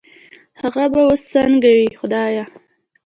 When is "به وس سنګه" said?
0.93-1.71